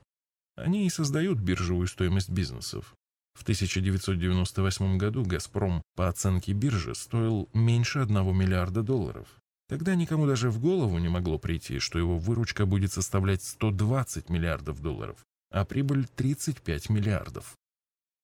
Они 0.56 0.86
и 0.86 0.90
создают 0.90 1.38
биржевую 1.38 1.86
стоимость 1.86 2.30
бизнесов. 2.30 2.94
В 3.34 3.42
1998 3.42 4.96
году 4.96 5.24
«Газпром» 5.24 5.82
по 5.96 6.08
оценке 6.08 6.52
биржи 6.52 6.94
стоил 6.94 7.48
меньше 7.52 7.98
1 7.98 8.36
миллиарда 8.36 8.82
долларов. 8.82 9.28
Тогда 9.68 9.94
никому 9.94 10.26
даже 10.26 10.50
в 10.50 10.60
голову 10.60 10.98
не 10.98 11.08
могло 11.08 11.38
прийти, 11.38 11.78
что 11.78 11.98
его 11.98 12.18
выручка 12.18 12.66
будет 12.66 12.92
составлять 12.92 13.42
120 13.42 14.28
миллиардов 14.28 14.80
долларов, 14.80 15.24
а 15.50 15.64
прибыль 15.64 16.06
35 16.06 16.90
миллиардов. 16.90 17.56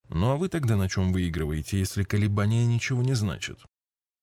Ну 0.09 0.31
а 0.31 0.37
вы 0.37 0.49
тогда 0.49 0.76
на 0.76 0.88
чем 0.88 1.12
выигрываете, 1.12 1.79
если 1.79 2.02
колебания 2.02 2.67
ничего 2.67 3.02
не 3.02 3.14
значат? 3.14 3.61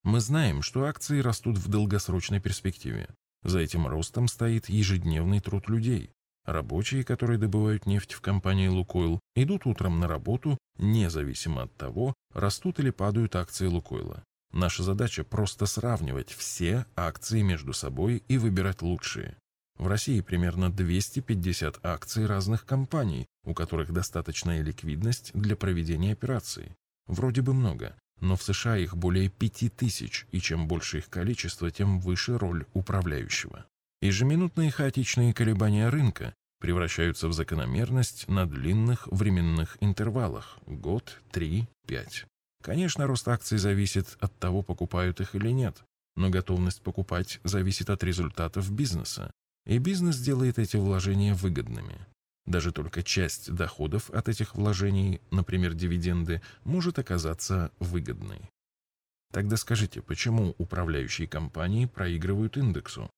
Мы 0.04 0.20
знаем, 0.20 0.62
что 0.62 0.86
акции 0.86 1.20
растут 1.20 1.58
в 1.58 1.70
долгосрочной 1.70 2.40
перспективе. 2.40 3.10
За 3.44 3.60
этим 3.60 3.88
ростом 3.88 4.28
стоит 4.28 4.70
ежедневный 4.70 5.40
труд 5.40 5.70
людей. 5.70 6.12
Рабочие, 6.48 7.04
которые 7.04 7.38
добывают 7.38 7.86
нефть 7.86 8.14
в 8.14 8.22
компании 8.22 8.70
«Лукойл», 8.70 9.20
идут 9.36 9.66
утром 9.66 10.00
на 10.00 10.08
работу, 10.08 10.58
независимо 10.78 11.64
от 11.64 11.76
того, 11.76 12.14
растут 12.34 12.80
или 12.80 12.90
падают 12.90 13.36
акции 13.36 13.68
«Лукойла». 13.68 14.24
Наша 14.54 14.82
задача 14.82 15.26
просто 15.26 15.66
сравнивать 15.66 16.32
все 16.32 16.86
акции 16.96 17.42
между 17.42 17.74
собой 17.74 18.24
и 18.30 18.38
выбирать 18.38 18.82
лучшие. 18.82 19.36
В 19.78 19.88
России 19.88 20.22
примерно 20.22 20.72
250 20.72 21.86
акций 21.86 22.26
разных 22.26 22.66
компаний, 22.66 23.26
у 23.44 23.54
которых 23.54 23.92
достаточная 23.92 24.62
ликвидность 24.62 25.32
для 25.34 25.58
проведения 25.58 26.14
операций. 26.14 26.72
Вроде 27.08 27.42
бы 27.42 27.54
много, 27.54 27.94
но 28.22 28.38
в 28.38 28.44
США 28.44 28.78
их 28.78 28.96
более 28.96 29.28
5000, 29.28 30.28
и 30.32 30.40
чем 30.40 30.70
больше 30.70 31.00
их 31.00 31.10
количество, 31.10 31.70
тем 31.70 32.00
выше 32.00 32.38
роль 32.38 32.66
управляющего. 32.74 33.66
Ежеминутные 34.02 34.70
хаотичные 34.70 35.34
колебания 35.34 35.90
рынка 35.90 36.36
превращаются 36.60 37.28
в 37.28 37.34
закономерность 37.34 38.28
на 38.28 38.46
длинных 38.46 39.08
временных 39.08 39.78
интервалах– 39.82 40.60
год, 40.68 41.20
три, 41.32 41.68
пять. 41.88 42.26
Конечно, 42.64 43.08
рост 43.08 43.28
акций 43.28 43.58
зависит 43.58 44.16
от 44.20 44.38
того, 44.38 44.62
покупают 44.62 45.20
их 45.20 45.34
или 45.34 45.50
нет, 45.50 45.84
но 46.16 46.30
готовность 46.30 46.82
покупать 46.82 47.40
зависит 47.44 47.90
от 47.90 48.04
результатов 48.04 48.72
бизнеса, 48.72 49.32
и 49.66 49.80
бизнес 49.80 50.20
делает 50.20 50.60
эти 50.60 50.78
вложения 50.78 51.34
выгодными. 51.34 52.06
Даже 52.46 52.72
только 52.72 53.02
часть 53.02 53.52
доходов 53.52 54.12
от 54.12 54.30
этих 54.30 54.56
вложений, 54.56 55.22
например, 55.32 55.74
дивиденды, 55.74 56.42
может 56.64 57.00
оказаться 57.00 57.72
выгодной. 57.80 58.42
Тогда 59.34 59.58
скажите, 59.58 60.02
почему 60.02 60.54
управляющие 60.58 61.28
компании 61.28 61.86
проигрывают 61.86 62.58
индексу? 62.58 63.10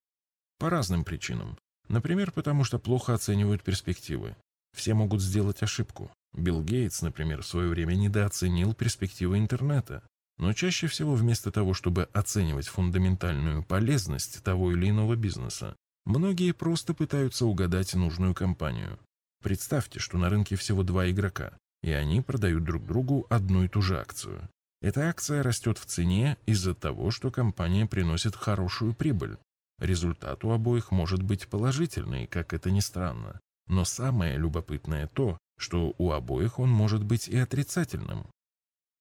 По 0.59 0.69
разным 0.69 1.03
причинам. 1.03 1.57
Например, 1.87 2.31
потому 2.31 2.63
что 2.63 2.77
плохо 2.77 3.15
оценивают 3.15 3.63
перспективы. 3.63 4.35
Все 4.77 4.93
могут 4.93 5.21
сделать 5.21 5.63
ошибку. 5.63 6.11
Билл 6.33 6.61
Гейтс, 6.61 7.01
например, 7.01 7.41
в 7.41 7.47
свое 7.47 7.69
время 7.69 7.95
недооценил 7.95 8.75
перспективы 8.75 9.39
интернета. 9.39 10.03
Но 10.37 10.53
чаще 10.53 10.85
всего 10.85 11.15
вместо 11.15 11.51
того, 11.51 11.73
чтобы 11.73 12.03
оценивать 12.13 12.67
фундаментальную 12.67 13.63
полезность 13.63 14.43
того 14.43 14.71
или 14.71 14.89
иного 14.89 15.15
бизнеса, 15.15 15.75
Многие 16.09 16.53
просто 16.53 16.95
пытаются 16.95 17.45
угадать 17.45 17.93
нужную 17.93 18.33
компанию. 18.33 18.97
Представьте, 19.43 19.99
что 19.99 20.17
на 20.17 20.27
рынке 20.29 20.55
всего 20.55 20.81
два 20.81 21.07
игрока, 21.07 21.51
и 21.83 21.91
они 21.91 22.21
продают 22.21 22.63
друг 22.63 22.83
другу 22.83 23.27
одну 23.29 23.63
и 23.63 23.67
ту 23.67 23.83
же 23.83 23.99
акцию. 23.99 24.49
Эта 24.81 25.07
акция 25.07 25.43
растет 25.43 25.77
в 25.77 25.85
цене 25.85 26.37
из-за 26.47 26.73
того, 26.73 27.11
что 27.11 27.29
компания 27.29 27.85
приносит 27.85 28.35
хорошую 28.35 28.95
прибыль. 28.95 29.37
Результат 29.79 30.43
у 30.43 30.51
обоих 30.51 30.91
может 30.91 31.24
быть 31.24 31.48
положительный, 31.48 32.27
как 32.27 32.53
это 32.53 32.69
ни 32.71 32.79
странно. 32.79 33.39
Но 33.67 33.86
самое 33.86 34.38
любопытное 34.38 35.07
то, 35.07 35.38
что 35.57 35.93
у 35.98 36.12
обоих 36.12 36.59
он 36.59 36.69
может 36.69 37.03
быть 37.03 37.27
и 37.27 37.38
отрицательным. 37.38 38.27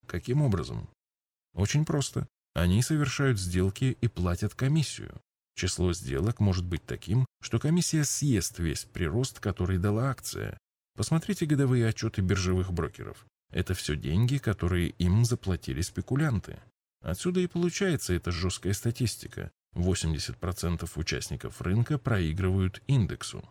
Каким 0.07 0.43
образом? 0.43 0.89
Очень 1.55 1.85
просто. 1.85 2.27
Они 2.55 2.83
совершают 2.83 3.39
сделки 3.39 3.97
и 4.01 4.09
платят 4.09 4.55
комиссию. 4.55 5.21
Число 5.55 5.93
сделок 5.93 6.39
может 6.39 6.65
быть 6.65 6.85
таким, 6.87 7.27
что 7.43 7.59
комиссия 7.59 8.05
съест 8.05 8.59
весь 8.59 8.85
прирост, 8.85 9.41
который 9.41 9.79
дала 9.79 10.11
акция. 10.11 10.59
Посмотрите 10.97 11.47
годовые 11.47 11.87
отчеты 11.87 12.23
биржевых 12.23 12.73
брокеров. 12.73 13.27
Это 13.51 13.75
все 13.75 13.97
деньги, 13.97 14.39
которые 14.39 14.91
им 14.91 15.25
заплатили 15.25 15.81
спекулянты. 15.81 16.61
Отсюда 17.01 17.41
и 17.41 17.47
получается 17.47 18.13
эта 18.13 18.31
жесткая 18.31 18.73
статистика. 18.73 19.51
80% 19.75 20.89
участников 20.97 21.61
рынка 21.61 21.99
проигрывают 21.99 22.83
индексу. 22.87 23.49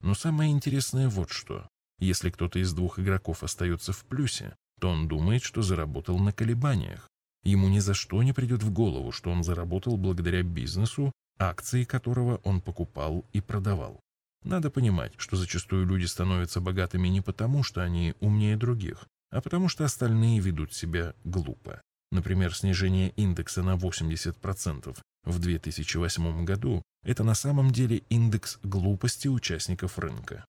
Но 0.00 0.14
самое 0.14 0.52
интересное 0.52 1.08
вот 1.08 1.30
что. 1.30 1.68
Если 1.98 2.30
кто-то 2.30 2.58
из 2.58 2.72
двух 2.72 2.98
игроков 2.98 3.42
остается 3.42 3.92
в 3.92 4.04
плюсе, 4.04 4.56
то 4.80 4.90
он 4.90 5.08
думает, 5.08 5.42
что 5.42 5.62
заработал 5.62 6.18
на 6.18 6.32
колебаниях. 6.32 7.08
Ему 7.42 7.68
ни 7.68 7.78
за 7.78 7.94
что 7.94 8.22
не 8.22 8.32
придет 8.32 8.62
в 8.62 8.70
голову, 8.72 9.12
что 9.12 9.30
он 9.30 9.42
заработал 9.42 9.96
благодаря 9.96 10.42
бизнесу, 10.42 11.12
акции 11.38 11.84
которого 11.84 12.40
он 12.44 12.60
покупал 12.60 13.24
и 13.32 13.40
продавал. 13.40 14.00
Надо 14.44 14.70
понимать, 14.70 15.12
что 15.16 15.36
зачастую 15.36 15.86
люди 15.86 16.04
становятся 16.04 16.60
богатыми 16.60 17.08
не 17.08 17.20
потому, 17.20 17.62
что 17.62 17.82
они 17.82 18.14
умнее 18.20 18.56
других, 18.56 19.06
а 19.30 19.40
потому 19.40 19.68
что 19.68 19.84
остальные 19.84 20.40
ведут 20.40 20.72
себя 20.72 21.14
глупо. 21.24 21.80
Например, 22.10 22.54
снижение 22.54 23.10
индекса 23.10 23.62
на 23.62 23.76
80% 23.76 24.96
в 25.24 25.38
2008 25.38 26.44
году– 26.44 26.82
это 27.04 27.22
на 27.22 27.34
самом 27.34 27.70
деле 27.70 27.98
индекс 28.08 28.58
глупости 28.62 29.28
участников 29.28 29.98
рынка. 29.98 30.44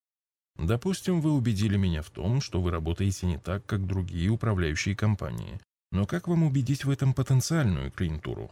Допустим, 0.57 1.21
вы 1.21 1.31
убедили 1.31 1.77
меня 1.77 2.01
в 2.01 2.09
том, 2.09 2.41
что 2.41 2.61
вы 2.61 2.71
работаете 2.71 3.27
не 3.27 3.37
так, 3.37 3.65
как 3.65 3.85
другие 3.85 4.29
управляющие 4.29 4.95
компании. 4.95 5.59
Но 5.91 6.05
как 6.05 6.27
вам 6.27 6.43
убедить 6.43 6.85
в 6.85 6.89
этом 6.89 7.13
потенциальную 7.13 7.91
клиентуру? 7.91 8.51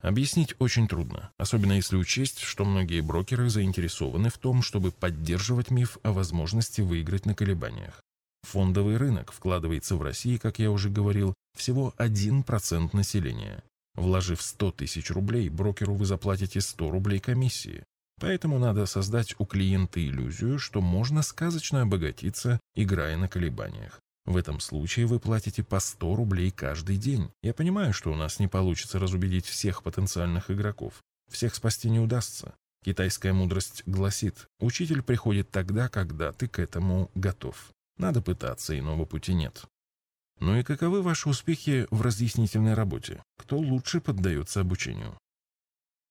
Объяснить 0.00 0.54
очень 0.58 0.86
трудно, 0.86 1.32
особенно 1.38 1.72
если 1.72 1.96
учесть, 1.96 2.40
что 2.40 2.64
многие 2.64 3.00
брокеры 3.00 3.48
заинтересованы 3.48 4.28
в 4.28 4.38
том, 4.38 4.60
чтобы 4.62 4.92
поддерживать 4.92 5.70
миф 5.70 5.98
о 6.02 6.12
возможности 6.12 6.82
выиграть 6.82 7.26
на 7.26 7.34
колебаниях. 7.34 8.02
Фондовый 8.44 8.98
рынок 8.98 9.32
вкладывается 9.32 9.96
в 9.96 10.02
России, 10.02 10.36
как 10.36 10.58
я 10.58 10.70
уже 10.70 10.90
говорил, 10.90 11.34
всего 11.56 11.94
1% 11.98 12.90
населения. 12.92 13.64
Вложив 13.94 14.42
100 14.42 14.72
тысяч 14.72 15.10
рублей, 15.10 15.48
брокеру 15.48 15.94
вы 15.94 16.04
заплатите 16.04 16.60
100 16.60 16.90
рублей 16.90 17.20
комиссии. 17.20 17.84
Поэтому 18.20 18.58
надо 18.58 18.86
создать 18.86 19.34
у 19.38 19.44
клиента 19.44 20.04
иллюзию, 20.04 20.58
что 20.58 20.80
можно 20.80 21.22
сказочно 21.22 21.82
обогатиться, 21.82 22.60
играя 22.74 23.16
на 23.16 23.28
колебаниях. 23.28 24.00
В 24.26 24.36
этом 24.36 24.60
случае 24.60 25.06
вы 25.06 25.20
платите 25.20 25.62
по 25.62 25.80
100 25.80 26.16
рублей 26.16 26.50
каждый 26.50 26.96
день. 26.96 27.30
Я 27.42 27.54
понимаю, 27.54 27.92
что 27.92 28.12
у 28.12 28.14
нас 28.14 28.38
не 28.38 28.48
получится 28.48 28.98
разубедить 28.98 29.46
всех 29.46 29.82
потенциальных 29.82 30.50
игроков. 30.50 31.02
Всех 31.30 31.54
спасти 31.54 31.90
не 31.90 32.00
удастся. 32.00 32.54
Китайская 32.84 33.32
мудрость 33.32 33.82
гласит, 33.86 34.46
учитель 34.60 35.02
приходит 35.02 35.50
тогда, 35.50 35.88
когда 35.88 36.32
ты 36.32 36.48
к 36.48 36.58
этому 36.58 37.10
готов. 37.14 37.73
Надо 37.96 38.22
пытаться, 38.22 38.78
иного 38.78 39.04
пути 39.04 39.34
нет. 39.34 39.64
Ну 40.40 40.58
и 40.58 40.62
каковы 40.62 41.02
ваши 41.02 41.28
успехи 41.28 41.86
в 41.90 42.02
разъяснительной 42.02 42.74
работе? 42.74 43.22
Кто 43.38 43.58
лучше 43.58 44.00
поддается 44.00 44.60
обучению? 44.60 45.16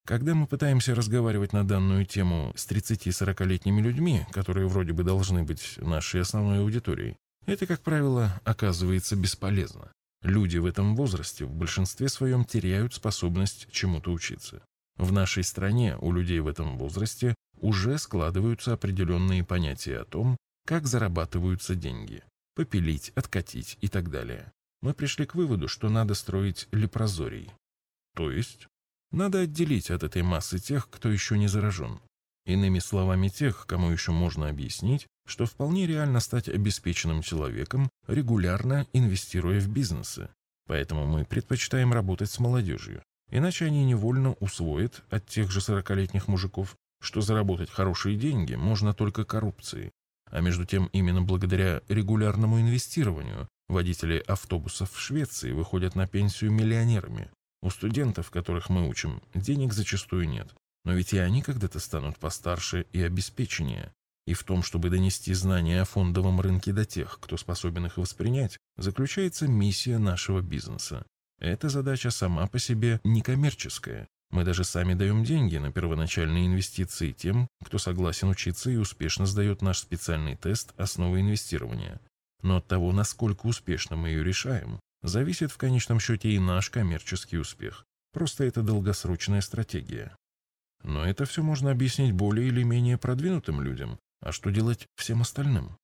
Когда 0.06 0.34
мы 0.36 0.48
пытаемся 0.48 0.96
разговаривать 0.96 1.54
на 1.54 1.66
данную 1.66 2.06
тему 2.06 2.52
с 2.56 2.70
30-40-летними 2.70 3.82
людьми, 3.82 4.26
которые 4.32 4.68
вроде 4.68 4.92
бы 4.92 5.04
должны 5.04 5.44
быть 5.44 5.78
нашей 5.78 6.22
основной 6.22 6.60
аудиторией, 6.60 7.16
это, 7.46 7.66
как 7.66 7.82
правило, 7.82 8.42
оказывается 8.44 9.16
бесполезно. 9.16 9.92
Люди 10.22 10.58
в 10.58 10.66
этом 10.66 10.96
возрасте 10.96 11.46
в 11.46 11.54
большинстве 11.54 12.08
своем 12.10 12.46
теряют 12.46 12.94
способность 12.94 13.68
чему-то 13.72 14.12
учиться. 14.12 14.62
В 14.98 15.12
нашей 15.12 15.44
стране 15.44 15.98
у 15.98 16.12
людей 16.12 16.40
в 16.40 16.48
этом 16.48 16.78
возрасте 16.78 17.36
уже 17.60 17.98
складываются 17.98 18.74
определенные 18.74 19.44
понятия 19.44 20.00
о 20.00 20.06
том, 20.06 20.38
как 20.66 20.88
зарабатываются 20.88 21.76
деньги. 21.76 22.24
Попилить, 22.56 23.12
откатить 23.16 23.78
и 23.82 23.88
так 23.88 24.10
далее. 24.10 24.52
Мы 24.82 24.94
пришли 24.94 25.26
к 25.26 25.36
выводу, 25.36 25.68
что 25.68 25.90
надо 25.90 26.14
строить 26.14 26.68
лепрозорий. 26.72 27.50
То 28.16 28.32
есть, 28.32 28.68
надо 29.12 29.40
отделить 29.40 29.92
от 29.92 30.04
этой 30.04 30.22
массы 30.22 30.60
тех, 30.60 30.90
кто 30.90 31.10
еще 31.10 31.38
не 31.38 31.48
заражен. 31.48 32.00
Иными 32.46 32.80
словами, 32.80 33.30
тех, 33.30 33.66
кому 33.66 33.90
еще 33.90 34.12
можно 34.12 34.50
объяснить, 34.50 35.08
что 35.26 35.46
вполне 35.46 35.88
реально 35.88 36.20
стать 36.20 36.50
обеспеченным 36.50 37.22
человеком, 37.22 37.90
регулярно 38.08 38.86
инвестируя 38.92 39.60
в 39.62 39.70
бизнесы. 39.70 40.30
Поэтому 40.68 41.06
мы 41.06 41.26
предпочитаем 41.26 41.94
работать 41.94 42.30
с 42.30 42.40
молодежью. 42.40 43.02
Иначе 43.32 43.66
они 43.66 43.86
невольно 43.86 44.34
усвоят 44.34 45.04
от 45.10 45.26
тех 45.28 45.50
же 45.50 45.60
40-летних 45.60 46.28
мужиков, 46.28 46.76
что 47.02 47.22
заработать 47.22 47.70
хорошие 47.70 48.18
деньги 48.18 48.56
можно 48.56 48.94
только 48.94 49.26
коррупцией. 49.26 49.92
А 50.34 50.42
между 50.42 50.66
тем, 50.66 50.90
именно 50.94 51.22
благодаря 51.22 51.84
регулярному 51.88 52.60
инвестированию 52.60 53.48
водители 53.68 54.18
автобусов 54.26 54.92
в 54.92 55.00
Швеции 55.00 55.52
выходят 55.52 55.94
на 55.94 56.08
пенсию 56.08 56.52
миллионерами. 56.52 57.30
У 57.62 57.70
студентов, 57.70 58.32
которых 58.32 58.70
мы 58.70 58.90
учим, 58.90 59.22
денег 59.36 59.74
зачастую 59.74 60.28
нет. 60.28 60.50
Но 60.86 60.94
ведь 60.94 61.14
и 61.14 61.20
они 61.20 61.44
когда-то 61.44 61.80
станут 61.80 62.18
постарше 62.18 62.88
и 62.94 63.04
обеспеченнее. 63.04 63.94
И 64.26 64.34
в 64.34 64.44
том, 64.44 64.64
чтобы 64.64 64.90
донести 64.90 65.36
знания 65.36 65.80
о 65.84 65.86
фондовом 65.86 66.42
рынке 66.42 66.74
до 66.74 66.84
тех, 66.84 67.20
кто 67.22 67.38
способен 67.38 67.86
их 67.86 67.98
воспринять, 67.98 68.58
заключается 68.76 69.48
миссия 69.48 70.00
нашего 70.00 70.42
бизнеса. 70.42 71.06
Эта 71.38 71.70
задача 71.70 72.10
сама 72.10 72.48
по 72.48 72.58
себе 72.58 73.00
некоммерческая. 73.04 74.08
Мы 74.34 74.44
даже 74.44 74.64
сами 74.64 74.96
даем 74.96 75.24
деньги 75.24 75.58
на 75.58 75.72
первоначальные 75.72 76.48
инвестиции 76.48 77.12
тем, 77.12 77.48
кто 77.64 77.78
согласен 77.78 78.30
учиться 78.30 78.72
и 78.72 78.78
успешно 78.78 79.28
сдает 79.28 79.62
наш 79.62 79.78
специальный 79.78 80.36
тест 80.36 80.74
«Основы 80.76 81.22
инвестирования». 81.22 82.02
Но 82.42 82.58
от 82.58 82.68
того, 82.68 82.92
насколько 82.92 83.46
успешно 83.46 83.96
мы 83.96 84.10
ее 84.10 84.24
решаем, 84.24 84.80
зависит 85.04 85.52
в 85.52 85.58
конечном 85.58 86.00
счете 86.00 86.32
и 86.32 86.40
наш 86.40 86.72
коммерческий 86.72 87.38
успех. 87.38 87.86
Просто 88.12 88.44
это 88.46 88.64
долгосрочная 88.64 89.42
стратегия. 89.42 90.16
Но 90.82 91.06
это 91.06 91.26
все 91.26 91.44
можно 91.44 91.70
объяснить 91.70 92.14
более 92.14 92.48
или 92.48 92.64
менее 92.64 92.98
продвинутым 92.98 93.62
людям, 93.62 94.00
а 94.20 94.32
что 94.32 94.50
делать 94.50 94.88
всем 94.96 95.22
остальным? 95.22 95.78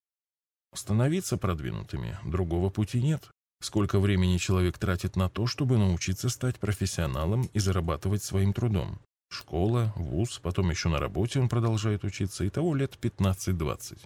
Становиться 0.73 1.37
продвинутыми, 1.37 2.17
другого 2.25 2.71
пути 2.71 2.99
нет. 2.99 3.29
Сколько 3.61 3.99
времени 3.99 4.37
человек 4.37 4.77
тратит 4.77 5.15
на 5.17 5.29
то, 5.29 5.45
чтобы 5.45 5.77
научиться 5.77 6.29
стать 6.29 6.59
профессионалом 6.59 7.49
и 7.53 7.59
зарабатывать 7.59 8.23
своим 8.23 8.53
трудом? 8.53 8.99
Школа, 9.29 9.93
вуз, 9.95 10.39
потом 10.39 10.69
еще 10.69 10.89
на 10.89 10.97
работе 10.97 11.39
он 11.39 11.49
продолжает 11.49 12.03
учиться, 12.03 12.45
и 12.45 12.49
того 12.49 12.73
лет 12.73 12.97
15-20. 13.01 13.99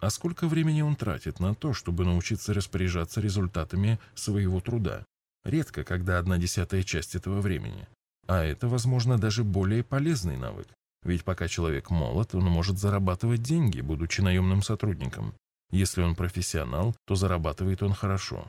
А 0.00 0.10
сколько 0.10 0.48
времени 0.48 0.80
он 0.80 0.96
тратит 0.96 1.40
на 1.40 1.54
то, 1.54 1.74
чтобы 1.74 2.04
научиться 2.04 2.54
распоряжаться 2.54 3.20
результатами 3.20 3.98
своего 4.14 4.60
труда? 4.60 5.04
Редко, 5.44 5.84
когда 5.84 6.18
одна 6.18 6.38
десятая 6.38 6.82
часть 6.82 7.14
этого 7.14 7.40
времени. 7.40 7.86
А 8.26 8.42
это, 8.44 8.68
возможно, 8.68 9.18
даже 9.18 9.44
более 9.44 9.82
полезный 9.82 10.36
навык. 10.36 10.68
Ведь 11.02 11.24
пока 11.24 11.48
человек 11.48 11.90
молод, 11.90 12.34
он 12.34 12.44
может 12.44 12.78
зарабатывать 12.78 13.42
деньги, 13.42 13.80
будучи 13.80 14.20
наемным 14.20 14.62
сотрудником. 14.62 15.34
Если 15.70 16.02
он 16.02 16.14
профессионал, 16.14 16.94
то 17.06 17.14
зарабатывает 17.14 17.82
он 17.82 17.92
хорошо. 17.92 18.48